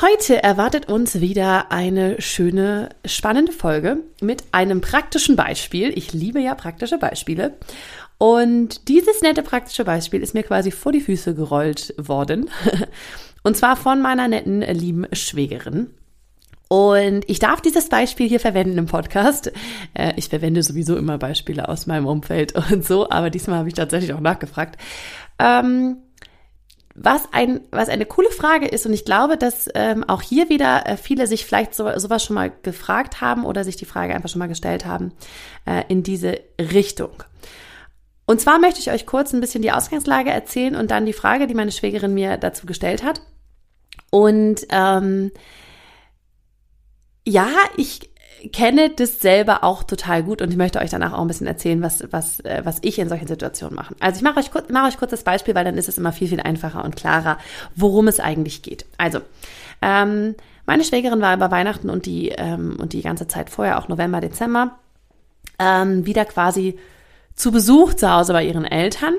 [0.00, 5.96] Heute erwartet uns wieder eine schöne, spannende Folge mit einem praktischen Beispiel.
[5.96, 7.56] Ich liebe ja praktische Beispiele.
[8.18, 12.50] Und dieses nette praktische Beispiel ist mir quasi vor die Füße gerollt worden.
[13.44, 15.90] Und zwar von meiner netten, lieben Schwägerin.
[16.66, 19.52] Und ich darf dieses Beispiel hier verwenden im Podcast.
[19.92, 23.74] Äh, ich verwende sowieso immer Beispiele aus meinem Umfeld und so, aber diesmal habe ich
[23.74, 24.76] tatsächlich auch nachgefragt.
[25.38, 25.98] Ähm,
[26.94, 30.86] was, ein, was eine coole Frage ist, und ich glaube, dass ähm, auch hier wieder
[30.86, 34.28] äh, viele sich vielleicht so, sowas schon mal gefragt haben oder sich die Frage einfach
[34.28, 35.12] schon mal gestellt haben,
[35.66, 37.24] äh, in diese Richtung.
[38.26, 41.46] Und zwar möchte ich euch kurz ein bisschen die Ausgangslage erzählen und dann die Frage,
[41.46, 43.20] die meine Schwägerin mir dazu gestellt hat.
[44.10, 45.32] Und ähm,
[47.26, 48.13] ja, ich
[48.52, 51.82] kenne das selber auch total gut und ich möchte euch danach auch ein bisschen erzählen,
[51.82, 53.94] was, was, äh, was ich in solchen Situationen mache.
[54.00, 56.12] Also ich mache euch, kurz, mache euch kurz das Beispiel, weil dann ist es immer
[56.12, 57.38] viel, viel einfacher und klarer,
[57.74, 58.86] worum es eigentlich geht.
[58.98, 59.20] Also,
[59.82, 60.34] ähm,
[60.66, 64.20] meine Schwägerin war über Weihnachten und die, ähm, und die ganze Zeit vorher, auch November,
[64.20, 64.78] Dezember,
[65.58, 66.78] ähm, wieder quasi
[67.34, 69.14] zu Besuch zu Hause bei ihren Eltern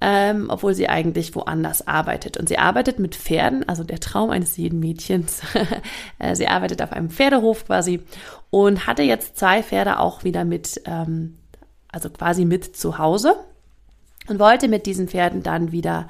[0.00, 2.36] ähm, obwohl sie eigentlich woanders arbeitet.
[2.36, 5.42] Und sie arbeitet mit Pferden, also der Traum eines jeden Mädchens.
[6.20, 8.02] Äh, sie arbeitet auf einem Pferdehof quasi
[8.50, 11.38] und hatte jetzt zwei Pferde auch wieder mit, ähm,
[11.92, 13.36] also quasi mit zu Hause
[14.28, 16.08] und wollte mit diesen Pferden dann wieder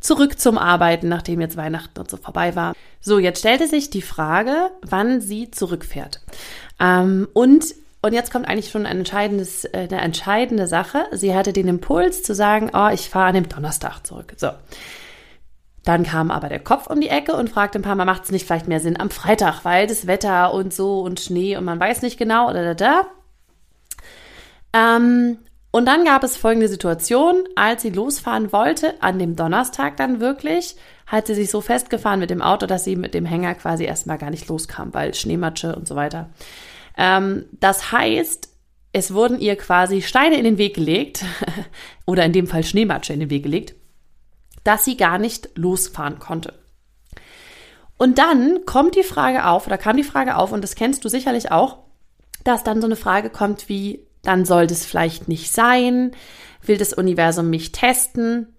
[0.00, 2.74] zurück zum Arbeiten, nachdem jetzt Weihnachten und so vorbei war.
[3.00, 6.20] So, jetzt stellte sich die Frage, wann sie zurückfährt.
[6.80, 11.06] Ähm, und und jetzt kommt eigentlich schon ein entscheidendes, äh, eine entscheidende Sache.
[11.12, 14.34] Sie hatte den Impuls zu sagen, oh, ich fahre an dem Donnerstag zurück.
[14.36, 14.50] So.
[15.84, 18.32] Dann kam aber der Kopf um die Ecke und fragte ein paar Mal, macht es
[18.32, 21.78] nicht vielleicht mehr Sinn am Freitag, weil das Wetter und so und Schnee und man
[21.78, 23.06] weiß nicht genau oder da
[24.72, 24.96] da.
[24.96, 25.38] Ähm,
[25.70, 30.76] und dann gab es folgende Situation, als sie losfahren wollte, an dem Donnerstag dann wirklich,
[31.06, 34.18] hat sie sich so festgefahren mit dem Auto, dass sie mit dem Hänger quasi erstmal
[34.18, 36.28] gar nicht loskam, weil Schneematsche und so weiter.
[36.96, 38.48] Ähm, das heißt,
[38.92, 41.24] es wurden ihr quasi Steine in den Weg gelegt,
[42.06, 43.74] oder in dem Fall Schneematsche in den Weg gelegt,
[44.64, 46.54] dass sie gar nicht losfahren konnte.
[47.96, 51.08] Und dann kommt die Frage auf, oder kam die Frage auf, und das kennst du
[51.08, 51.78] sicherlich auch,
[52.44, 56.12] dass dann so eine Frage kommt wie, dann soll das vielleicht nicht sein,
[56.62, 58.54] will das Universum mich testen?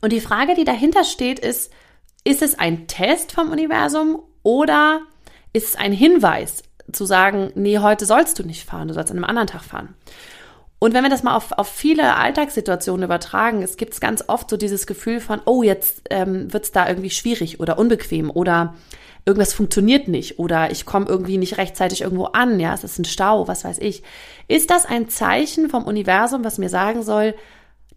[0.00, 1.72] Und die Frage, die dahinter steht, ist,
[2.24, 5.00] ist es ein Test vom Universum oder
[5.52, 6.62] ist es ein Hinweis
[6.92, 9.94] zu sagen, nee, heute sollst du nicht fahren, du sollst an einem anderen Tag fahren.
[10.78, 14.56] Und wenn wir das mal auf, auf viele Alltagssituationen übertragen, es gibt ganz oft so
[14.56, 18.74] dieses Gefühl von, oh, jetzt ähm, wird es da irgendwie schwierig oder unbequem oder
[19.26, 23.04] irgendwas funktioniert nicht oder ich komme irgendwie nicht rechtzeitig irgendwo an, ja, es ist ein
[23.04, 24.02] Stau, was weiß ich.
[24.46, 27.34] Ist das ein Zeichen vom Universum, was mir sagen soll,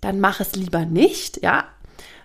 [0.01, 1.65] dann mach es lieber nicht, ja?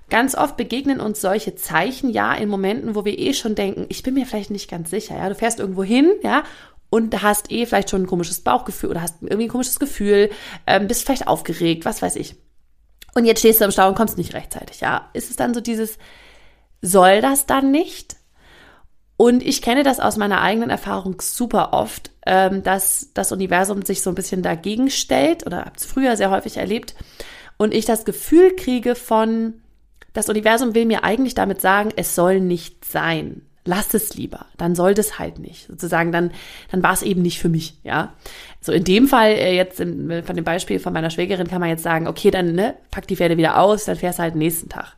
[0.09, 4.03] Ganz oft begegnen uns solche Zeichen ja in Momenten, wo wir eh schon denken, ich
[4.03, 6.45] bin mir vielleicht nicht ganz sicher, ja, du fährst irgendwo hin, ja,
[6.91, 10.31] und hast eh vielleicht schon ein komisches Bauchgefühl oder hast irgendwie ein komisches Gefühl,
[10.67, 12.37] ähm, bist vielleicht aufgeregt, was weiß ich.
[13.15, 15.09] Und jetzt stehst du im Stau und kommst nicht rechtzeitig, ja.
[15.13, 15.99] Ist es dann so dieses,
[16.83, 18.17] soll das dann nicht?
[19.17, 24.03] Und ich kenne das aus meiner eigenen Erfahrung super oft, ähm, dass das Universum sich
[24.03, 26.95] so ein bisschen dagegen stellt oder habe es früher sehr häufig erlebt
[27.57, 29.63] und ich das Gefühl kriege von,
[30.17, 33.43] das Universum will mir eigentlich damit sagen, es soll nicht sein.
[33.67, 34.47] Lass es lieber.
[34.57, 35.67] Dann soll das halt nicht.
[35.67, 36.31] Sozusagen, dann,
[36.71, 38.15] dann war es eben nicht für mich, ja.
[38.61, 41.69] So in dem Fall, äh, jetzt in, von dem Beispiel von meiner Schwägerin kann man
[41.69, 44.39] jetzt sagen, okay, dann, ne, pack die Pferde wieder aus, dann fährst du halt den
[44.39, 44.97] nächsten Tag.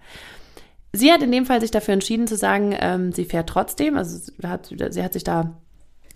[0.92, 4.18] Sie hat in dem Fall sich dafür entschieden zu sagen, ähm, sie fährt trotzdem, also
[4.18, 5.58] sie hat, sie hat sich da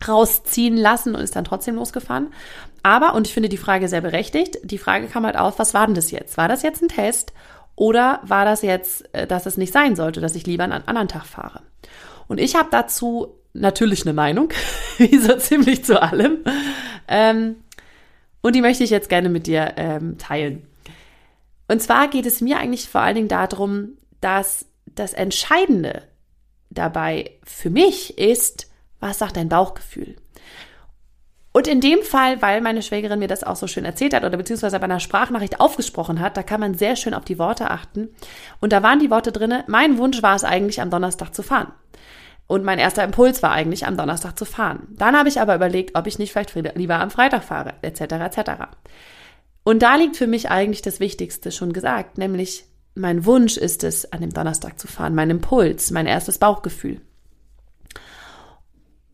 [0.06, 2.32] rausziehen lassen und ist dann trotzdem losgefahren.
[2.82, 5.86] Aber, und ich finde die Frage sehr berechtigt, die Frage kam halt auf, was war
[5.86, 6.36] denn das jetzt?
[6.36, 7.32] War das jetzt ein Test
[7.76, 11.08] oder war das jetzt, äh, dass es nicht sein sollte, dass ich lieber einen anderen
[11.08, 11.62] Tag fahre?
[12.28, 14.50] Und ich habe dazu natürlich eine Meinung,
[14.98, 16.38] wie so ziemlich zu allem.
[17.08, 17.56] Ähm,
[18.40, 20.66] und die möchte ich jetzt gerne mit dir ähm, teilen.
[21.68, 26.02] Und zwar geht es mir eigentlich vor allen Dingen darum, dass das Entscheidende
[26.70, 28.68] dabei für mich ist,
[29.00, 30.16] was sagt dein Bauchgefühl?
[31.52, 34.38] Und in dem Fall, weil meine Schwägerin mir das auch so schön erzählt hat oder
[34.38, 38.08] beziehungsweise bei einer Sprachnachricht aufgesprochen hat, da kann man sehr schön auf die Worte achten.
[38.60, 41.72] Und da waren die Worte drinne, mein Wunsch war es eigentlich, am Donnerstag zu fahren.
[42.46, 44.88] Und mein erster Impuls war eigentlich, am Donnerstag zu fahren.
[44.96, 48.00] Dann habe ich aber überlegt, ob ich nicht vielleicht lieber am Freitag fahre, etc.
[48.00, 48.50] etc.
[49.62, 52.64] Und da liegt für mich eigentlich das Wichtigste schon gesagt, nämlich
[52.94, 57.00] mein Wunsch ist es, an dem Donnerstag zu fahren, mein Impuls, mein erstes Bauchgefühl.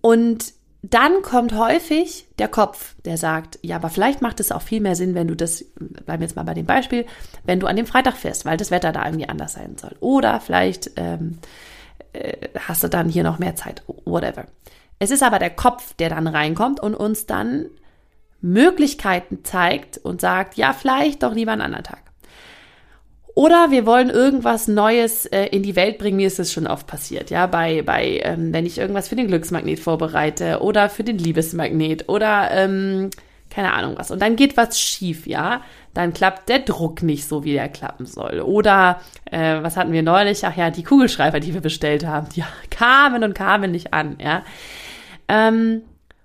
[0.00, 0.52] Und
[0.83, 4.95] dann kommt häufig der Kopf, der sagt, ja, aber vielleicht macht es auch viel mehr
[4.95, 7.05] Sinn, wenn du das, bleiben wir jetzt mal bei dem Beispiel,
[7.45, 9.97] wenn du an dem Freitag fährst, weil das Wetter da irgendwie anders sein soll.
[10.01, 11.39] Oder vielleicht ähm,
[12.13, 14.45] äh, hast du dann hier noch mehr Zeit, whatever.
[15.01, 17.67] Es ist aber der Kopf, der dann reinkommt und uns dann
[18.41, 22.08] Möglichkeiten zeigt und sagt, ja, vielleicht doch lieber einen anderen Tag.
[23.38, 26.17] Oder wir wollen irgendwas Neues äh, in die Welt bringen.
[26.17, 29.29] Mir ist es schon oft passiert, ja, bei, bei ähm, wenn ich irgendwas für den
[29.29, 33.11] Glücksmagnet vorbereite oder für den Liebesmagnet oder ähm,
[33.49, 34.11] keine Ahnung was.
[34.11, 35.62] Und dann geht was schief, ja.
[35.94, 38.40] Dann klappt der Druck nicht so, wie der klappen soll.
[38.40, 39.00] Oder
[39.31, 40.44] äh, was hatten wir neulich?
[40.44, 44.43] Ach ja, die Kugelschreiber, die wir bestellt haben, die kamen und kamen nicht an, ja.
[45.29, 45.82] Ähm,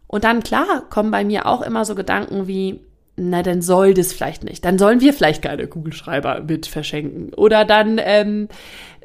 [0.08, 2.80] und dann, klar, kommen bei mir auch immer so Gedanken wie,
[3.16, 4.66] na, dann soll das vielleicht nicht.
[4.66, 7.34] Dann sollen wir vielleicht keine Kugelschreiber mit verschenken.
[7.34, 8.48] Oder dann ähm,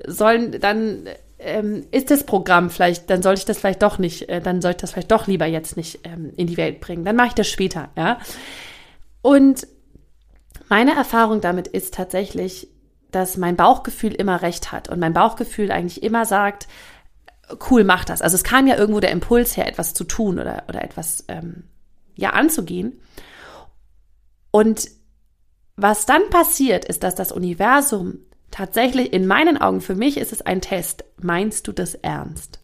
[0.06, 1.06] sollen, dann
[1.38, 4.76] ähm, ist das Programm vielleicht, dann sollte ich das vielleicht doch nicht, äh, dann sollte
[4.76, 7.04] ich das vielleicht doch lieber jetzt nicht ähm, in die Welt bringen.
[7.04, 8.18] Dann mache ich das später, ja.
[9.20, 9.66] Und
[10.68, 12.68] meine Erfahrung damit ist tatsächlich,
[13.10, 16.66] dass mein Bauchgefühl immer recht hat und mein Bauchgefühl eigentlich immer sagt,
[17.70, 18.22] cool, mach das.
[18.22, 21.64] Also es kam ja irgendwo der Impuls her, etwas zu tun oder, oder etwas ähm,
[22.16, 23.00] ja anzugehen.
[24.58, 24.90] Und
[25.76, 28.18] was dann passiert, ist, dass das Universum
[28.50, 31.04] tatsächlich in meinen Augen, für mich ist es ein Test.
[31.16, 32.58] Meinst du das ernst?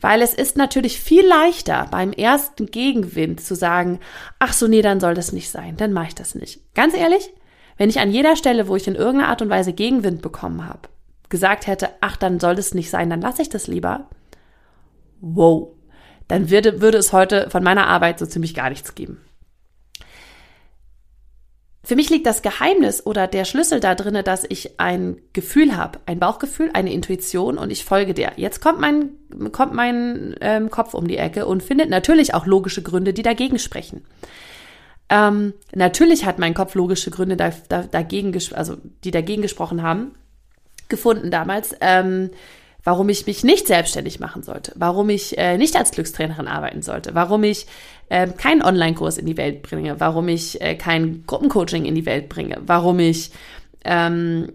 [0.00, 3.98] Weil es ist natürlich viel leichter beim ersten Gegenwind zu sagen,
[4.38, 6.60] ach so, nee, dann soll das nicht sein, dann mache ich das nicht.
[6.76, 7.28] Ganz ehrlich,
[7.76, 10.88] wenn ich an jeder Stelle, wo ich in irgendeiner Art und Weise Gegenwind bekommen habe,
[11.28, 14.08] gesagt hätte, ach, dann soll das nicht sein, dann lasse ich das lieber.
[15.20, 15.70] Wow.
[16.28, 19.23] Dann würde, würde es heute von meiner Arbeit so ziemlich gar nichts geben.
[21.84, 26.00] Für mich liegt das Geheimnis oder der Schlüssel da drinne, dass ich ein Gefühl habe,
[26.06, 28.32] ein Bauchgefühl, eine Intuition und ich folge der.
[28.36, 29.10] Jetzt kommt mein,
[29.52, 33.58] kommt mein ähm, Kopf um die Ecke und findet natürlich auch logische Gründe, die dagegen
[33.58, 34.02] sprechen.
[35.10, 40.14] Ähm, natürlich hat mein Kopf logische Gründe da, da, dagegen, also die dagegen gesprochen haben,
[40.88, 41.76] gefunden damals.
[41.82, 42.30] Ähm,
[42.84, 47.14] warum ich mich nicht selbstständig machen sollte, warum ich äh, nicht als Glückstrainerin arbeiten sollte,
[47.14, 47.66] warum ich
[48.10, 52.28] äh, keinen Online-Kurs in die Welt bringe, warum ich äh, kein Gruppencoaching in die Welt
[52.28, 53.32] bringe, warum ich
[53.84, 54.52] ähm,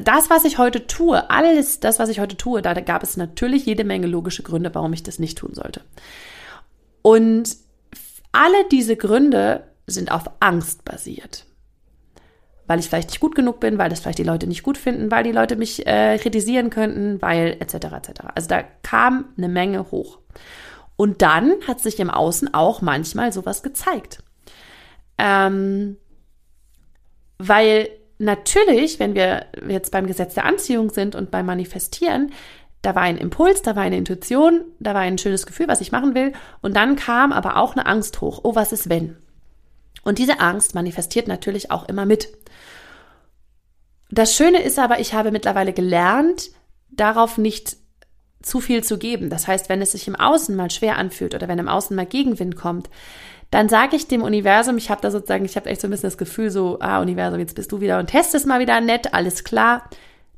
[0.00, 3.66] das, was ich heute tue, alles das, was ich heute tue, da gab es natürlich
[3.66, 5.82] jede Menge logische Gründe, warum ich das nicht tun sollte.
[7.02, 7.56] Und
[8.32, 11.46] alle diese Gründe sind auf Angst basiert
[12.66, 15.10] weil ich vielleicht nicht gut genug bin, weil das vielleicht die Leute nicht gut finden,
[15.10, 17.74] weil die Leute mich äh, kritisieren könnten, weil etc.
[17.74, 18.10] etc.
[18.34, 20.18] Also da kam eine Menge hoch.
[20.96, 24.22] Und dann hat sich im Außen auch manchmal sowas gezeigt.
[25.18, 25.96] Ähm,
[27.38, 32.32] weil natürlich, wenn wir jetzt beim Gesetz der Anziehung sind und beim Manifestieren,
[32.82, 35.92] da war ein Impuls, da war eine Intuition, da war ein schönes Gefühl, was ich
[35.92, 36.32] machen will.
[36.62, 38.40] Und dann kam aber auch eine Angst hoch.
[38.44, 39.16] Oh, was ist wenn?
[40.06, 42.28] Und diese Angst manifestiert natürlich auch immer mit.
[44.08, 46.50] Das Schöne ist aber, ich habe mittlerweile gelernt,
[46.90, 47.76] darauf nicht
[48.40, 49.30] zu viel zu geben.
[49.30, 52.06] Das heißt, wenn es sich im Außen mal schwer anfühlt oder wenn im Außen mal
[52.06, 52.88] Gegenwind kommt,
[53.50, 56.08] dann sage ich dem Universum, ich habe da sozusagen, ich habe echt so ein bisschen
[56.08, 59.42] das Gefühl, so, ah, Universum, jetzt bist du wieder und testest mal wieder nett, alles
[59.42, 59.90] klar.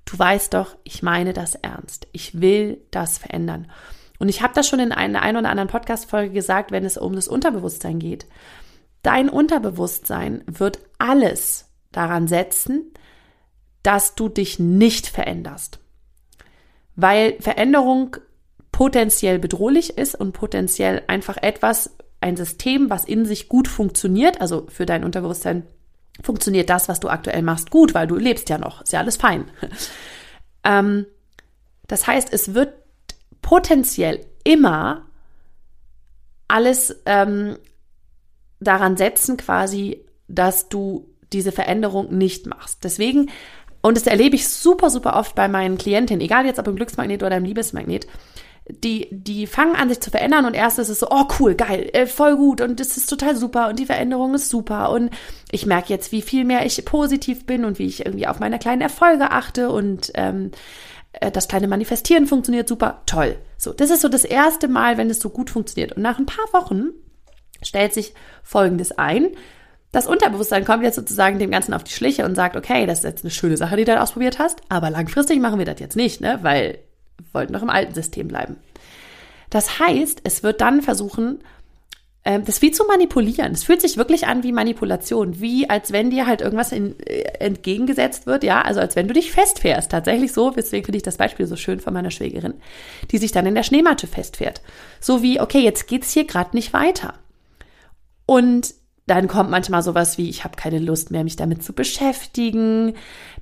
[0.07, 2.09] Du weißt doch, ich meine das ernst.
[2.13, 3.71] Ich will das verändern.
[4.19, 7.15] Und ich habe das schon in einer ein oder anderen Podcast-Folge gesagt, wenn es um
[7.15, 8.25] das Unterbewusstsein geht.
[9.03, 12.93] Dein Unterbewusstsein wird alles daran setzen,
[13.83, 15.79] dass du dich nicht veränderst.
[16.97, 18.17] Weil Veränderung
[18.73, 24.67] potenziell bedrohlich ist und potenziell einfach etwas, ein System, was in sich gut funktioniert, also
[24.69, 25.65] für dein Unterbewusstsein
[26.23, 29.17] funktioniert das, was du aktuell machst, gut, weil du lebst ja noch, ist ja alles
[29.17, 29.51] fein.
[30.65, 31.07] ähm,
[31.87, 32.75] das heißt, es wird
[33.41, 35.07] potenziell immer
[36.49, 37.57] alles ähm,
[38.61, 42.85] daran setzen, quasi, dass du diese Veränderung nicht machst.
[42.85, 43.31] Deswegen
[43.81, 47.23] und das erlebe ich super, super oft bei meinen Klientinnen, egal jetzt ob im Glücksmagnet
[47.23, 48.07] oder im Liebesmagnet.
[48.71, 51.89] Die, die fangen an, sich zu verändern und erst ist es so, oh cool, geil,
[51.95, 55.09] äh, voll gut und das ist total super und die Veränderung ist super und
[55.51, 58.59] ich merke jetzt, wie viel mehr ich positiv bin und wie ich irgendwie auf meine
[58.59, 60.51] kleinen Erfolge achte und ähm,
[61.13, 63.37] äh, das kleine Manifestieren funktioniert super, toll.
[63.57, 65.93] So, das ist so das erste Mal, wenn es so gut funktioniert.
[65.93, 66.91] Und nach ein paar Wochen
[67.63, 69.29] stellt sich Folgendes ein
[69.93, 73.05] das Unterbewusstsein kommt jetzt sozusagen dem Ganzen auf die Schliche und sagt, okay, das ist
[73.05, 75.97] jetzt eine schöne Sache, die du da ausprobiert hast, aber langfristig machen wir das jetzt
[75.97, 76.39] nicht, ne?
[76.43, 76.79] weil
[77.17, 78.57] wir wollten doch im alten System bleiben.
[79.51, 81.39] Das heißt, es wird dann versuchen,
[82.23, 83.53] ähm, das wie zu manipulieren.
[83.53, 87.23] Es fühlt sich wirklich an wie Manipulation, wie als wenn dir halt irgendwas in, äh,
[87.39, 89.91] entgegengesetzt wird, ja, also als wenn du dich festfährst.
[89.91, 92.55] Tatsächlich so, deswegen finde ich das Beispiel so schön von meiner Schwägerin,
[93.11, 94.61] die sich dann in der Schneematte festfährt.
[95.01, 97.15] So wie, okay, jetzt geht's hier gerade nicht weiter.
[98.29, 98.75] Und
[99.07, 102.93] dann kommt manchmal sowas wie, ich habe keine Lust mehr, mich damit zu beschäftigen.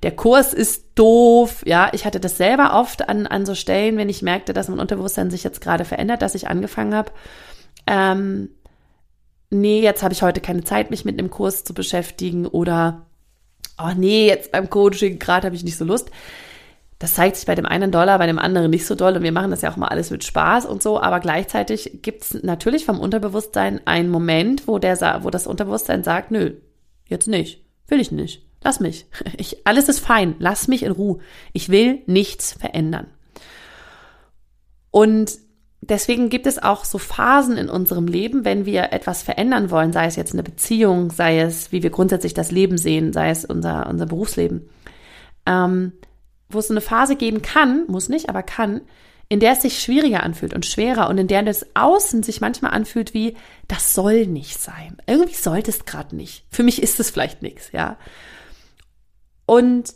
[0.04, 1.64] Der Kurs ist doof.
[1.66, 4.78] Ja, ich hatte das selber oft an, an so Stellen, wenn ich merkte, dass mein
[4.78, 7.10] Unterbewusstsein sich jetzt gerade verändert, dass ich angefangen habe,
[7.88, 8.50] ähm,
[9.50, 13.06] nee, jetzt habe ich heute keine Zeit, mich mit einem Kurs zu beschäftigen oder,
[13.76, 16.12] oh nee, jetzt beim Coaching gerade habe ich nicht so Lust.
[16.98, 19.32] Das zeigt sich bei dem einen Dollar, bei dem anderen nicht so doll und wir
[19.32, 22.86] machen das ja auch mal alles mit Spaß und so, aber gleichzeitig gibt es natürlich
[22.86, 26.54] vom Unterbewusstsein einen Moment, wo, der, wo das Unterbewusstsein sagt, nö,
[27.06, 31.18] jetzt nicht, will ich nicht, lass mich, ich, alles ist fein, lass mich in Ruhe,
[31.52, 33.08] ich will nichts verändern.
[34.90, 35.32] Und
[35.82, 40.06] deswegen gibt es auch so Phasen in unserem Leben, wenn wir etwas verändern wollen, sei
[40.06, 43.86] es jetzt eine Beziehung, sei es, wie wir grundsätzlich das Leben sehen, sei es unser,
[43.90, 44.70] unser Berufsleben,
[45.44, 45.92] ähm,
[46.48, 48.82] wo es eine Phase geben kann, muss nicht, aber kann,
[49.28, 52.72] in der es sich schwieriger anfühlt und schwerer und in der das Außen sich manchmal
[52.72, 53.36] anfühlt wie,
[53.66, 54.98] das soll nicht sein.
[55.06, 56.44] Irgendwie sollte es gerade nicht.
[56.50, 57.96] Für mich ist es vielleicht nichts, ja.
[59.46, 59.94] Und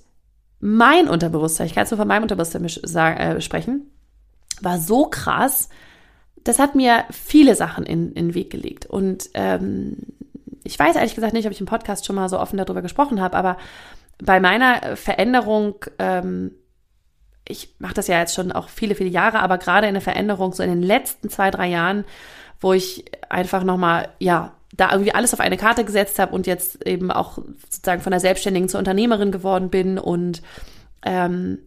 [0.59, 2.65] mein Unterbewusstsein, ich kann jetzt nur von meinem Unterbewusstsein
[3.17, 3.91] äh, sprechen,
[4.61, 5.69] war so krass.
[6.43, 8.87] Das hat mir viele Sachen in, in den Weg gelegt.
[8.87, 9.97] Und ähm,
[10.65, 13.21] ich weiß ehrlich gesagt nicht, ob ich im Podcast schon mal so offen darüber gesprochen
[13.21, 13.57] habe, aber
[14.23, 16.53] bei meiner Veränderung, ähm,
[17.47, 20.53] ich mache das ja jetzt schon auch viele, viele Jahre, aber gerade in der Veränderung,
[20.53, 22.05] so in den letzten zwei, drei Jahren,
[22.61, 26.87] wo ich einfach nochmal, ja, da irgendwie alles auf eine Karte gesetzt habe und jetzt
[26.87, 30.43] eben auch sozusagen von der Selbstständigen zur Unternehmerin geworden bin und
[31.05, 31.59] ähm,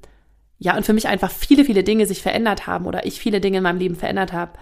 [0.57, 3.57] ja, und für mich einfach viele, viele Dinge sich verändert haben oder ich viele Dinge
[3.57, 4.53] in meinem Leben verändert habe,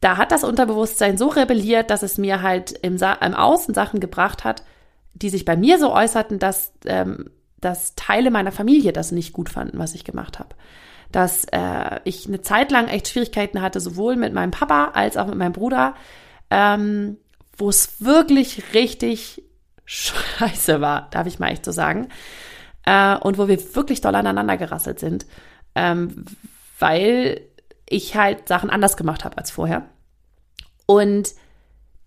[0.00, 4.00] da hat das Unterbewusstsein so rebelliert, dass es mir halt im, Sa im Außen Sachen
[4.00, 4.64] gebracht hat,
[5.14, 9.48] die sich bei mir so äußerten, dass, ähm, dass Teile meiner Familie das nicht gut
[9.48, 10.54] fanden, was ich gemacht habe.
[11.12, 15.26] Dass äh, ich eine Zeit lang echt Schwierigkeiten hatte, sowohl mit meinem Papa als auch
[15.26, 15.94] mit meinem Bruder,
[16.50, 17.18] ähm,
[17.56, 19.42] wo es wirklich richtig
[19.84, 22.08] scheiße war, darf ich mal echt so sagen
[22.86, 25.26] äh, und wo wir wirklich doll aneinander gerasselt sind,
[25.74, 26.24] ähm,
[26.78, 27.42] weil
[27.88, 29.84] ich halt Sachen anders gemacht habe als vorher.
[30.86, 31.34] Und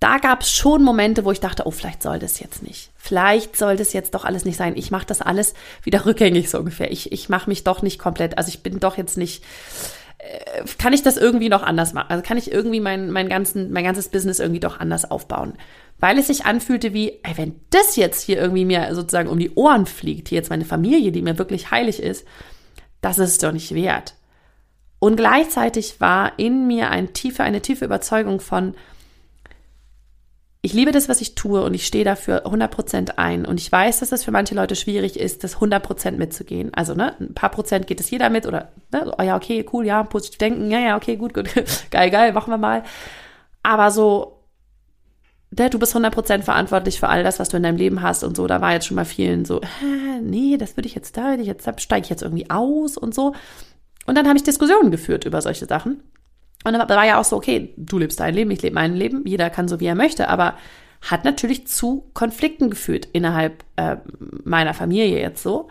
[0.04, 2.92] da gab es schon Momente, wo ich dachte, oh, vielleicht soll das jetzt nicht.
[2.98, 4.76] Vielleicht soll das jetzt doch alles nicht sein.
[4.76, 6.92] Ich mache das alles wieder rückgängig so ungefähr.
[6.92, 9.46] Ich, ich mache mich doch nicht komplett, also ich bin doch jetzt nicht,
[10.18, 12.08] äh, kann ich das irgendwie noch anders machen?
[12.10, 15.54] Also kann ich irgendwie mein, mein, ganzen, mein ganzes Business irgendwie doch anders aufbauen?
[16.00, 19.54] weil es sich anfühlte wie, ey, wenn das jetzt hier irgendwie mir sozusagen um die
[19.56, 22.28] Ohren fliegt, hier jetzt meine Familie, die mir wirklich heilig ist,
[23.00, 24.16] das ist es doch nicht wert.
[25.00, 28.76] Und gleichzeitig war in mir ein tiefe, eine tiefe Überzeugung von,
[30.66, 33.46] ich liebe das, was ich tue und ich stehe dafür 100% ein.
[33.46, 36.74] Und ich weiß, dass es für manche Leute schwierig ist, das 100% mitzugehen.
[36.74, 39.86] Also, ne, ein paar Prozent geht es jeder mit oder, ne, oh ja, okay, cool,
[39.86, 41.50] ja, positiv denken, ja, ja, okay, gut, gut,
[41.92, 42.84] geil, geil, machen wir mal.
[43.62, 44.40] Aber so
[45.56, 48.48] du bist 100% verantwortlich für all das, was du in deinem Leben hast und so.
[48.48, 51.70] Da war jetzt schon mal vielen so, Hä, nee, das würde ich jetzt da, jetzt
[51.82, 53.34] steige ich jetzt irgendwie aus und so.
[54.06, 56.02] Und dann habe ich Diskussionen geführt über solche Sachen.
[56.64, 59.26] Und dann war ja auch so, okay, du lebst dein Leben, ich lebe mein Leben,
[59.26, 60.56] jeder kann so, wie er möchte, aber
[61.02, 63.98] hat natürlich zu Konflikten geführt innerhalb äh,
[64.44, 65.70] meiner Familie jetzt so.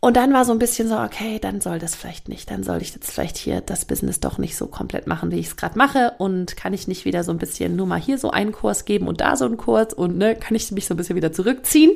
[0.00, 2.50] Und dann war so ein bisschen so, okay, dann soll das vielleicht nicht.
[2.50, 5.46] Dann soll ich jetzt vielleicht hier das Business doch nicht so komplett machen, wie ich
[5.46, 6.12] es gerade mache.
[6.18, 9.08] Und kann ich nicht wieder so ein bisschen nur mal hier so einen Kurs geben
[9.08, 11.92] und da so einen Kurs und ne, kann ich mich so ein bisschen wieder zurückziehen.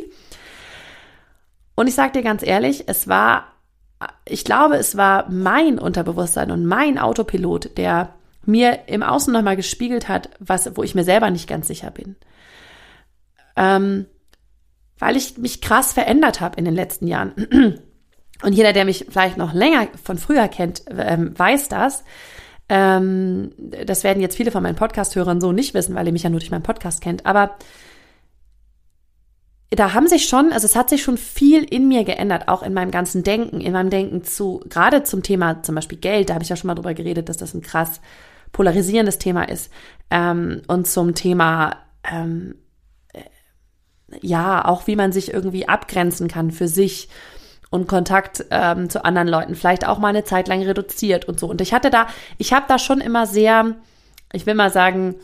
[1.76, 3.44] Und ich sage dir ganz ehrlich, es war,
[4.24, 8.14] ich glaube, es war mein Unterbewusstsein und mein Autopilot, der
[8.46, 12.16] mir im Außen nochmal gespiegelt hat, was, wo ich mir selber nicht ganz sicher bin.
[13.56, 14.06] Ähm,
[14.98, 17.32] weil ich mich krass verändert habe in den letzten Jahren.
[18.42, 22.04] Und jeder, der mich vielleicht noch länger von früher kennt, ähm, weiß das.
[22.70, 23.52] Ähm,
[23.84, 26.40] das werden jetzt viele von meinen Podcast-Hörern so nicht wissen, weil ihr mich ja nur
[26.40, 27.26] durch meinen Podcast kennt.
[27.26, 27.56] Aber
[29.70, 32.74] da haben sich schon, also es hat sich schon viel in mir geändert, auch in
[32.74, 36.42] meinem ganzen Denken, in meinem Denken zu, gerade zum Thema zum Beispiel Geld, da habe
[36.42, 38.00] ich ja schon mal drüber geredet, dass das ein krass
[38.50, 39.70] polarisierendes Thema ist.
[40.10, 41.76] Ähm, und zum Thema,
[42.10, 42.56] ähm,
[43.12, 43.20] äh,
[44.20, 47.08] ja, auch wie man sich irgendwie abgrenzen kann für sich
[47.70, 51.48] und Kontakt ähm, zu anderen Leuten vielleicht auch mal eine Zeit lang reduziert und so.
[51.48, 52.08] Und ich hatte da,
[52.38, 53.76] ich habe da schon immer sehr,
[54.32, 55.14] ich will mal sagen,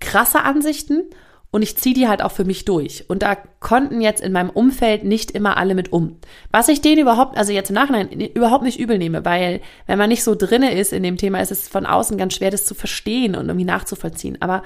[0.00, 1.02] krasse Ansichten
[1.54, 3.04] und ich ziehe die halt auch für mich durch.
[3.06, 6.16] Und da konnten jetzt in meinem Umfeld nicht immer alle mit um.
[6.50, 10.08] Was ich denen überhaupt, also jetzt im Nachhinein, überhaupt nicht übel nehme, weil wenn man
[10.08, 12.74] nicht so drinne ist in dem Thema, ist es von außen ganz schwer, das zu
[12.74, 14.36] verstehen und irgendwie nachzuvollziehen.
[14.42, 14.64] Aber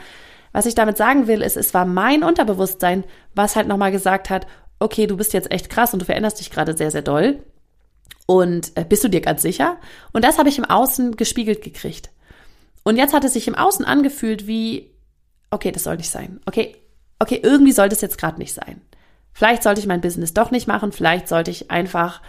[0.53, 3.05] was ich damit sagen will, ist, es war mein Unterbewusstsein,
[3.35, 4.47] was halt nochmal gesagt hat,
[4.79, 7.41] okay, du bist jetzt echt krass und du veränderst dich gerade sehr, sehr doll.
[8.25, 9.77] Und äh, bist du dir ganz sicher?
[10.15, 12.09] Und das habe ich im Außen gespiegelt gekriegt.
[12.83, 14.91] Und jetzt hat es sich im Außen angefühlt wie,
[15.51, 16.41] okay, das soll nicht sein.
[16.47, 16.77] Okay,
[17.19, 18.81] okay, irgendwie sollte es jetzt gerade nicht sein.
[19.33, 22.21] Vielleicht sollte ich mein Business doch nicht machen, vielleicht sollte ich einfach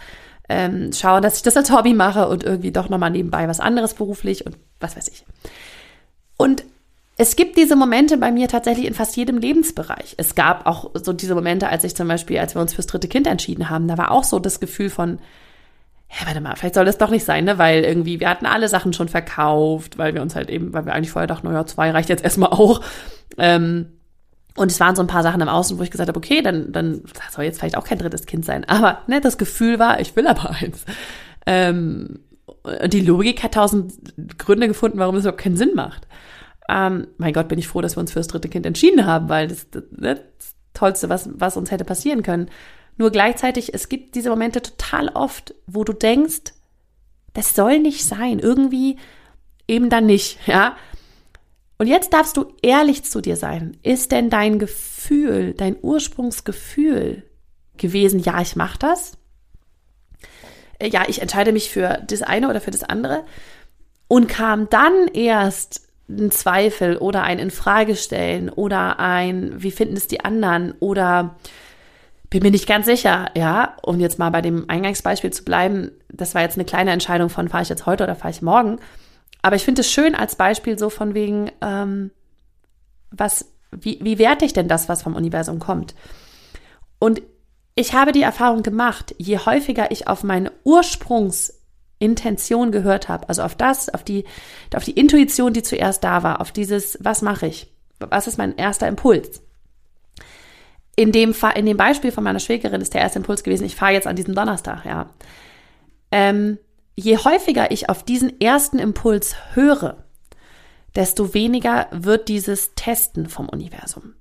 [0.48, 3.94] ähm, schauen, dass ich das als Hobby mache und irgendwie doch nochmal nebenbei was anderes
[3.94, 5.24] beruflich und was weiß ich.
[6.36, 6.64] Und
[7.16, 10.14] es gibt diese Momente bei mir tatsächlich in fast jedem Lebensbereich.
[10.16, 13.08] Es gab auch so diese Momente, als ich zum Beispiel, als wir uns fürs dritte
[13.08, 15.18] Kind entschieden haben, da war auch so das Gefühl von,
[16.10, 17.58] ja, warte mal, vielleicht soll das doch nicht sein, ne?
[17.58, 20.92] Weil irgendwie, wir hatten alle Sachen schon verkauft, weil wir uns halt eben, weil wir
[20.92, 22.80] eigentlich vorher dachten, naja, zwei reicht jetzt erstmal auch.
[23.38, 23.86] Ähm,
[24.56, 26.72] und es waren so ein paar Sachen im Außen, wo ich gesagt habe, okay, dann,
[26.72, 28.64] dann soll jetzt vielleicht auch kein drittes Kind sein.
[28.64, 30.84] Aber ne, das Gefühl war, ich will aber eins.
[31.46, 32.18] Ähm,
[32.88, 33.94] die Logik hat tausend
[34.36, 36.08] Gründe gefunden, warum es überhaupt keinen Sinn macht.
[36.68, 39.28] Ähm, mein Gott, bin ich froh, dass wir uns für das dritte Kind entschieden haben,
[39.28, 42.50] weil das, das, ne, das Tollste, was, was uns hätte passieren können.
[43.00, 46.52] Nur gleichzeitig, es gibt diese Momente total oft, wo du denkst,
[47.32, 48.38] das soll nicht sein.
[48.38, 48.98] Irgendwie
[49.66, 50.76] eben dann nicht, ja.
[51.78, 53.78] Und jetzt darfst du ehrlich zu dir sein.
[53.82, 57.22] Ist denn dein Gefühl, dein Ursprungsgefühl
[57.78, 59.16] gewesen, ja, ich mache das?
[60.78, 63.24] Äh, ja, ich entscheide mich für das eine oder für das andere.
[64.08, 70.20] Und kam dann erst ein Zweifel oder ein Infragestellen oder ein, wie finden es die
[70.22, 71.38] anderen oder
[72.30, 76.34] bin mir nicht ganz sicher, ja, um jetzt mal bei dem Eingangsbeispiel zu bleiben, das
[76.34, 78.78] war jetzt eine kleine Entscheidung von, fahre ich jetzt heute oder fahre ich morgen.
[79.42, 82.12] Aber ich finde es schön als Beispiel so von wegen, ähm,
[83.10, 85.96] was, wie, wie werte ich denn das, was vom Universum kommt?
[87.00, 87.20] Und
[87.74, 93.56] ich habe die Erfahrung gemacht, je häufiger ich auf meine Ursprungsintention gehört habe, also auf
[93.56, 94.24] das, auf die,
[94.74, 97.74] auf die Intuition, die zuerst da war, auf dieses, was mache ich?
[97.98, 99.42] Was ist mein erster Impuls?
[101.00, 103.92] In dem, in dem Beispiel von meiner Schwägerin ist der erste Impuls gewesen, ich fahre
[103.92, 105.08] jetzt an diesem Donnerstag, ja.
[106.12, 106.58] Ähm,
[106.94, 110.04] je häufiger ich auf diesen ersten Impuls höre,
[110.94, 114.14] desto weniger wird dieses Testen vom Universum.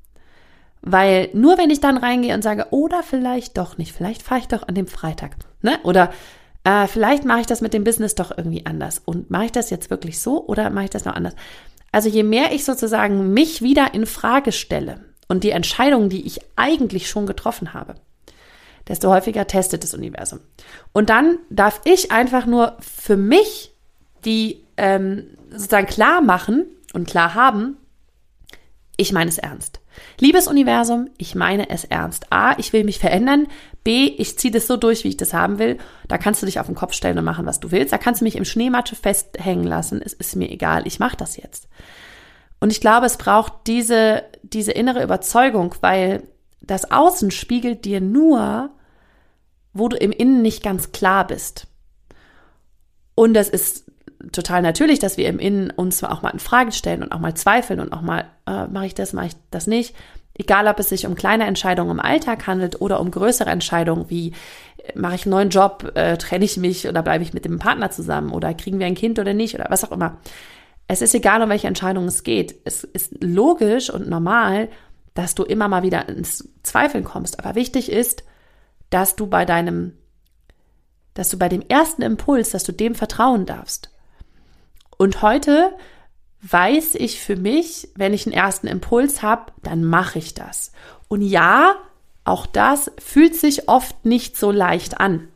[0.82, 4.48] Weil nur wenn ich dann reingehe und sage, oder vielleicht doch nicht, vielleicht fahre ich
[4.48, 5.80] doch an dem Freitag, ne?
[5.84, 6.14] Oder
[6.64, 9.02] äh, vielleicht mache ich das mit dem Business doch irgendwie anders.
[9.04, 11.36] Und mache ich das jetzt wirklich so oder mache ich das noch anders?
[11.92, 16.42] Also je mehr ich sozusagen mich wieder in Frage stelle, und die Entscheidungen, die ich
[16.58, 17.96] eigentlich schon getroffen habe,
[18.90, 20.42] desto häufiger testet das Universum.
[20.92, 23.74] Und dann darf ich einfach nur für mich
[24.26, 27.78] die ähm, sozusagen klar machen und klar haben,
[28.98, 29.80] ich meine es ernst.
[30.20, 32.32] Liebes Universum, ich meine es ernst.
[32.32, 33.48] A, ich will mich verändern.
[33.84, 35.78] B, ich ziehe das so durch, wie ich das haben will.
[36.08, 37.94] Da kannst du dich auf den Kopf stellen und machen, was du willst.
[37.94, 40.02] Da kannst du mich im Schneematsche festhängen lassen.
[40.04, 40.86] Es ist mir egal.
[40.86, 41.70] Ich mache das jetzt.
[42.60, 46.24] Und ich glaube, es braucht diese, diese innere Überzeugung, weil
[46.62, 48.70] das Außen spiegelt dir nur,
[49.74, 51.68] wo du im Innen nicht ganz klar bist.
[53.16, 53.86] Und das ist
[54.32, 57.36] total natürlich, dass wir im Innen uns auch mal in Frage stellen und auch mal
[57.36, 59.96] zweifeln und auch mal, äh, mache ich das, mache ich das nicht.
[60.34, 64.34] Egal, ob es sich um kleine Entscheidungen im Alltag handelt oder um größere Entscheidungen wie,
[64.96, 67.92] mache ich einen neuen Job, äh, trenne ich mich oder bleibe ich mit dem Partner
[67.92, 70.18] zusammen oder kriegen wir ein Kind oder nicht oder was auch immer.
[70.92, 72.56] Es ist egal, um welche Entscheidung es geht.
[72.66, 74.70] Es ist logisch und normal,
[75.14, 77.40] dass du immer mal wieder ins Zweifeln kommst.
[77.40, 78.24] Aber wichtig ist,
[78.90, 79.94] dass du bei deinem,
[81.14, 83.92] dass du bei dem ersten Impuls, dass du dem vertrauen darfst.
[84.98, 85.76] Und heute
[86.42, 90.72] weiß ich für mich, wenn ich einen ersten Impuls habe, dann mache ich das.
[91.08, 91.76] Und ja,
[92.24, 95.28] auch das fühlt sich oft nicht so leicht an.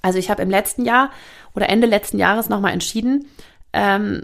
[0.00, 1.10] Also ich habe im letzten Jahr
[1.56, 3.26] oder Ende letzten Jahres nochmal entschieden,
[3.72, 4.22] ähm,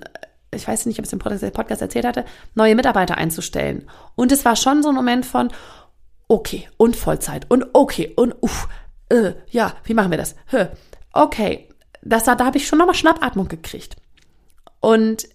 [0.52, 3.88] ich weiß nicht, ob ich es im Podcast erzählt hatte, neue Mitarbeiter einzustellen.
[4.14, 5.48] Und es war schon so ein Moment von,
[6.28, 8.68] okay, und Vollzeit, und okay, und uff,
[9.08, 10.34] äh, ja, wie machen wir das?
[10.48, 10.66] Hö,
[11.12, 11.68] okay,
[12.02, 13.96] das, da, da habe ich schon nochmal Schnappatmung gekriegt.
[14.80, 15.28] Und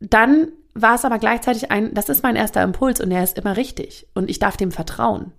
[0.00, 3.56] dann war es aber gleichzeitig ein, das ist mein erster Impuls und der ist immer
[3.56, 4.06] richtig.
[4.14, 5.32] Und ich darf dem vertrauen.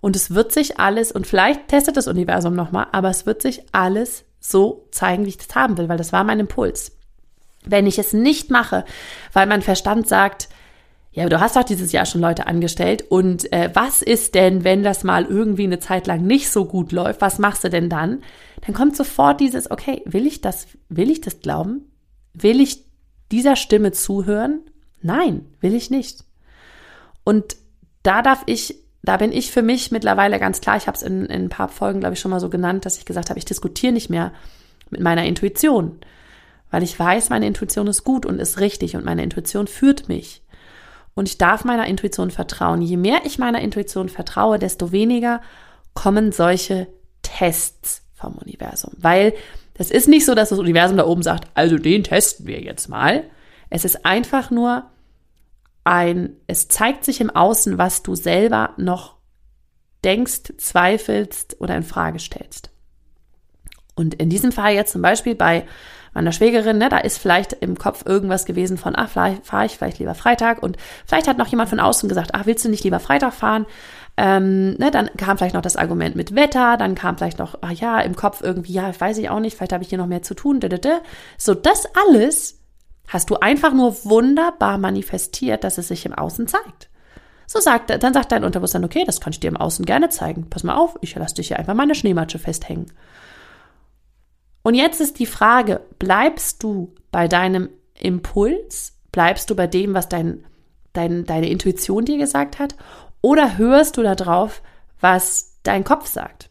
[0.00, 3.62] Und es wird sich alles, und vielleicht testet das Universum nochmal, aber es wird sich
[3.72, 6.92] alles so zeigen, wie ich das haben will, weil das war mein Impuls.
[7.64, 8.84] Wenn ich es nicht mache,
[9.32, 10.48] weil mein Verstand sagt,
[11.12, 14.84] ja, du hast doch dieses Jahr schon Leute angestellt und äh, was ist denn, wenn
[14.84, 17.20] das mal irgendwie eine Zeit lang nicht so gut läuft?
[17.20, 18.22] Was machst du denn dann?
[18.64, 21.90] Dann kommt sofort dieses, okay, will ich das, will ich das glauben?
[22.32, 22.84] Will ich
[23.32, 24.60] dieser Stimme zuhören?
[25.02, 26.24] Nein, will ich nicht.
[27.24, 27.56] Und
[28.02, 31.26] da darf ich, da bin ich für mich mittlerweile ganz klar, ich habe es in,
[31.26, 33.44] in ein paar Folgen, glaube ich, schon mal so genannt, dass ich gesagt habe, ich
[33.44, 34.32] diskutiere nicht mehr
[34.90, 35.98] mit meiner Intuition,
[36.70, 40.42] weil ich weiß, meine Intuition ist gut und ist richtig und meine Intuition führt mich.
[41.14, 42.82] Und ich darf meiner Intuition vertrauen.
[42.82, 45.40] Je mehr ich meiner Intuition vertraue, desto weniger
[45.94, 46.86] kommen solche
[47.22, 48.92] Tests vom Universum.
[48.96, 49.34] Weil
[49.74, 52.88] es ist nicht so, dass das Universum da oben sagt, also den testen wir jetzt
[52.88, 53.24] mal.
[53.70, 54.84] Es ist einfach nur
[55.84, 59.16] ein, es zeigt sich im Außen, was du selber noch
[60.04, 62.70] denkst, zweifelst oder in Frage stellst.
[63.94, 65.66] Und in diesem Fall jetzt zum Beispiel bei
[66.12, 69.98] meiner Schwägerin, ne, da ist vielleicht im Kopf irgendwas gewesen von, ach, fahre ich vielleicht
[69.98, 73.00] lieber Freitag und vielleicht hat noch jemand von außen gesagt, ach, willst du nicht lieber
[73.00, 73.66] Freitag fahren?
[74.16, 77.70] Ähm, ne, dann kam vielleicht noch das Argument mit Wetter, dann kam vielleicht noch, ach
[77.70, 80.22] ja, im Kopf irgendwie, ja, weiß ich auch nicht, vielleicht habe ich hier noch mehr
[80.22, 80.60] zu tun.
[81.38, 82.58] So, das alles
[83.08, 86.88] hast du einfach nur wunderbar manifestiert, dass es sich im Außen zeigt.
[87.46, 90.48] So sagt, dann sagt dein Unterbewusstsein, okay, das kann ich dir im Außen gerne zeigen.
[90.48, 92.92] Pass mal auf, ich lasse dich hier einfach meine Schneematsche festhängen.
[94.62, 98.96] Und jetzt ist die Frage, bleibst du bei deinem Impuls?
[99.12, 100.44] Bleibst du bei dem, was dein,
[100.92, 102.76] dein, deine Intuition dir gesagt hat?
[103.22, 104.62] Oder hörst du darauf,
[105.00, 106.50] was dein Kopf sagt?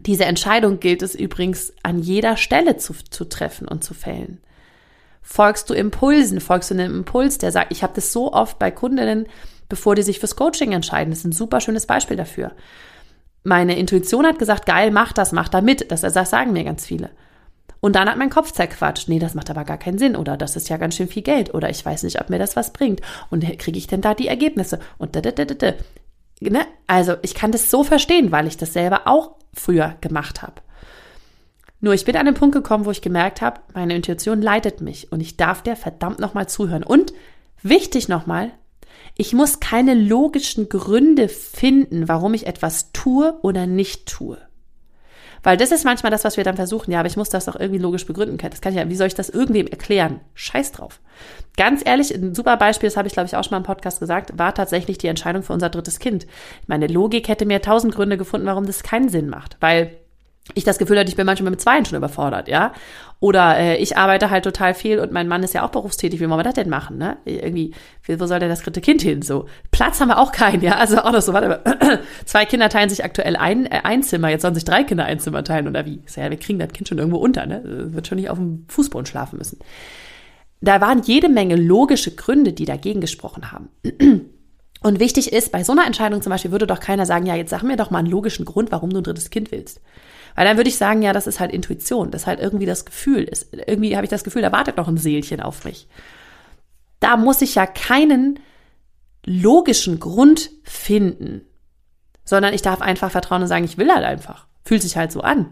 [0.00, 4.40] Diese Entscheidung gilt es übrigens an jeder Stelle zu, zu treffen und zu fällen.
[5.22, 8.70] Folgst du Impulsen, folgst du einem Impuls, der sagt, ich habe das so oft bei
[8.70, 9.26] Kundinnen,
[9.68, 11.10] bevor die sich fürs Coaching entscheiden.
[11.10, 12.52] Das ist ein super schönes Beispiel dafür
[13.44, 15.90] meine Intuition hat gesagt, geil, mach das, mach da mit.
[15.90, 17.10] Das, das sagen mir ganz viele.
[17.80, 19.08] Und dann hat mein Kopf zerquatscht.
[19.08, 20.16] Nee, das macht aber gar keinen Sinn.
[20.16, 21.54] Oder das ist ja ganz schön viel Geld.
[21.54, 23.00] Oder ich weiß nicht, ob mir das was bringt.
[23.30, 24.80] Und kriege ich denn da die Ergebnisse?
[24.98, 25.74] Und da, da, da, da.
[26.40, 26.66] Ne?
[26.86, 30.54] Also ich kann das so verstehen, weil ich das selber auch früher gemacht habe.
[31.80, 35.12] Nur ich bin an den Punkt gekommen, wo ich gemerkt habe, meine Intuition leitet mich
[35.12, 36.82] und ich darf der verdammt nochmal zuhören.
[36.82, 37.12] Und
[37.62, 38.50] wichtig nochmal,
[39.16, 44.38] ich muss keine logischen Gründe finden, warum ich etwas tue oder nicht tue.
[45.42, 46.90] Weil das ist manchmal das, was wir dann versuchen.
[46.90, 48.50] Ja, aber ich muss das doch irgendwie logisch begründen können.
[48.50, 50.20] Das kann ich ja, wie soll ich das irgendwem erklären?
[50.34, 51.00] Scheiß drauf.
[51.56, 54.00] Ganz ehrlich, ein super Beispiel, das habe ich glaube ich auch schon mal im Podcast
[54.00, 56.26] gesagt, war tatsächlich die Entscheidung für unser drittes Kind.
[56.66, 59.56] Meine Logik hätte mir tausend Gründe gefunden, warum das keinen Sinn macht.
[59.60, 59.96] Weil
[60.54, 62.72] ich das Gefühl hatte, ich bin manchmal mit Zweien schon überfordert, ja.
[63.20, 66.20] Oder äh, ich arbeite halt total viel und mein Mann ist ja auch berufstätig.
[66.20, 67.16] Wie wollen wir das denn machen, ne?
[67.24, 67.74] Irgendwie,
[68.06, 69.22] wo soll denn das dritte Kind hin?
[69.22, 70.76] So Platz haben wir auch keinen, ja.
[70.76, 72.00] Also auch noch so, warte mal.
[72.24, 75.18] Zwei Kinder teilen sich aktuell ein, äh, ein Zimmer, jetzt sollen sich drei Kinder ein
[75.18, 76.02] Zimmer teilen oder wie?
[76.14, 77.62] Ja, wir kriegen das Kind schon irgendwo unter, ne?
[77.64, 79.58] Wird schon nicht auf dem Fußboden schlafen müssen.
[80.60, 83.68] Da waren jede Menge logische Gründe, die dagegen gesprochen haben.
[84.80, 87.50] Und wichtig ist, bei so einer Entscheidung zum Beispiel würde doch keiner sagen, ja, jetzt
[87.50, 89.80] sag mir doch mal einen logischen Grund, warum du ein drittes Kind willst.
[90.38, 92.84] Weil dann würde ich sagen, ja, das ist halt Intuition, das ist halt irgendwie das
[92.84, 93.24] Gefühl.
[93.24, 95.88] Ist, irgendwie habe ich das Gefühl, da wartet noch ein Seelchen auf mich.
[97.00, 98.38] Da muss ich ja keinen
[99.26, 101.40] logischen Grund finden,
[102.24, 104.46] sondern ich darf einfach vertrauen und sagen, ich will halt einfach.
[104.64, 105.46] Fühlt sich halt so an.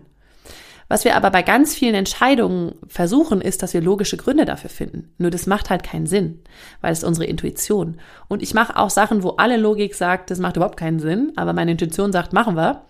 [0.87, 5.13] Was wir aber bei ganz vielen Entscheidungen versuchen, ist, dass wir logische Gründe dafür finden.
[5.19, 6.43] Nur das macht halt keinen Sinn,
[6.81, 7.99] weil es unsere Intuition.
[8.29, 11.55] Und ich mache auch Sachen, wo alle Logik sagt, das macht überhaupt keinen Sinn, aber
[11.55, 12.85] meine Intuition sagt, machen wir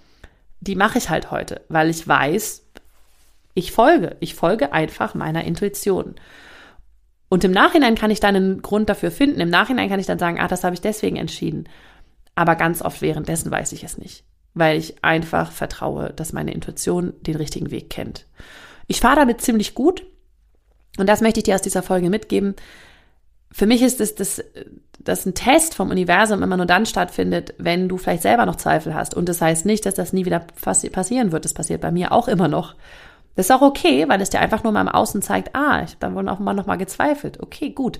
[0.60, 2.66] die mache ich halt heute, weil ich weiß,
[3.54, 4.16] ich folge.
[4.20, 6.14] Ich folge einfach meiner Intuition.
[7.28, 9.40] Und im Nachhinein kann ich dann einen Grund dafür finden.
[9.40, 11.68] Im Nachhinein kann ich dann sagen, ah, das habe ich deswegen entschieden.
[12.34, 17.14] Aber ganz oft währenddessen weiß ich es nicht, weil ich einfach vertraue, dass meine Intuition
[17.22, 18.26] den richtigen Weg kennt.
[18.86, 20.04] Ich fahre damit ziemlich gut.
[20.98, 22.54] Und das möchte ich dir aus dieser Folge mitgeben.
[23.56, 24.44] Für mich ist es das,
[24.98, 28.94] dass ein Test vom Universum immer nur dann stattfindet, wenn du vielleicht selber noch Zweifel
[28.94, 29.14] hast.
[29.14, 31.46] Und das heißt nicht, dass das nie wieder passieren wird.
[31.46, 32.74] Das passiert bei mir auch immer noch.
[33.34, 35.92] Das ist auch okay, weil es dir einfach nur mal im Außen zeigt, ah, ich
[35.92, 37.40] habe dann auch mal noch mal gezweifelt.
[37.40, 37.98] Okay, gut.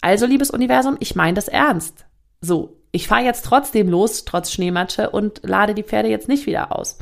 [0.00, 2.06] Also, liebes Universum, ich meine das ernst.
[2.40, 6.74] So, ich fahre jetzt trotzdem los, trotz Schneematsche und lade die Pferde jetzt nicht wieder
[6.74, 6.96] aus.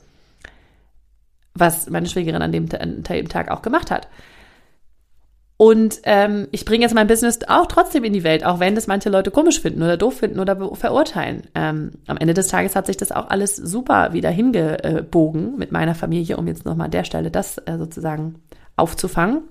[1.55, 4.09] Was meine Schwägerin an dem, an dem Tag auch gemacht hat.
[5.57, 8.89] Und ähm, ich bringe jetzt mein Business auch trotzdem in die Welt, auch wenn das
[8.89, 11.45] manche Leute komisch finden oder doof finden oder verurteilen.
[11.55, 15.95] Ähm, am Ende des Tages hat sich das auch alles super wieder hingebogen mit meiner
[15.95, 18.43] Familie, um jetzt nochmal an der Stelle das äh, sozusagen
[18.75, 19.43] aufzufangen.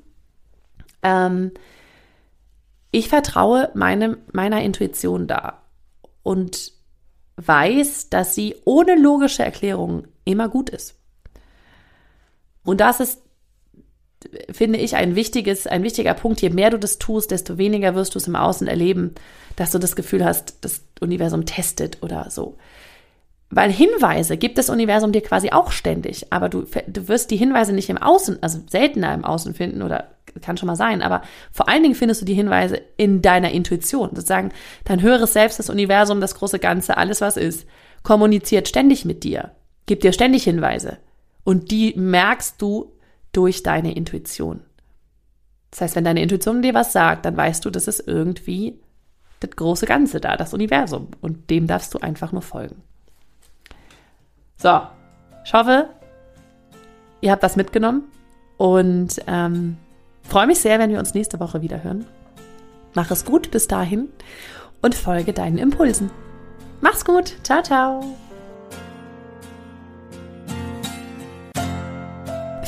[1.04, 1.52] Ähm,
[2.92, 5.63] ich vertraue meinem, meiner Intuition da
[6.22, 6.74] und
[7.38, 11.00] weiß, dass sie ohne logische Erklärung immer gut ist.
[12.63, 13.23] Und das ist
[14.52, 16.42] finde ich, ein wichtiges, ein wichtiger Punkt.
[16.42, 19.16] Je mehr du das tust, desto weniger wirst du es im Außen erleben,
[19.56, 22.58] dass du das Gefühl hast, das Universum testet oder so.
[23.50, 27.72] Weil Hinweise gibt das Universum dir quasi auch ständig, aber du, du wirst die Hinweise
[27.72, 30.08] nicht im Außen, also seltener im Außen finden oder
[30.42, 34.10] kann schon mal sein, aber vor allen Dingen findest du die Hinweise in deiner Intuition,
[34.10, 34.52] sozusagen
[34.86, 37.68] dein höheres Selbst, das Universum, das große Ganze, alles was ist,
[38.02, 39.52] kommuniziert ständig mit dir,
[39.86, 40.98] gibt dir ständig Hinweise
[41.44, 42.93] und die merkst du
[43.34, 44.62] durch deine Intuition.
[45.72, 48.80] Das heißt, wenn deine Intuition dir was sagt, dann weißt du, das ist irgendwie
[49.39, 52.82] das große Ganze da, das Universum und dem darfst du einfach nur folgen.
[54.58, 54.82] So,
[55.43, 55.89] ich hoffe,
[57.22, 58.04] ihr habt was mitgenommen
[58.58, 59.78] und ähm,
[60.24, 62.06] freue mich sehr, wenn wir uns nächste Woche wieder hören.
[62.93, 64.10] Mach es gut bis dahin
[64.82, 66.12] und folge deinen Impulsen.
[66.82, 67.34] Mach's gut.
[67.43, 68.04] Ciao, ciao.